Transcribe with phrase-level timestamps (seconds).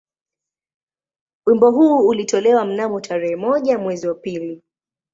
[1.45, 4.61] Wimbo huu ulitolewa mnamo tarehe moja mwezi wa pili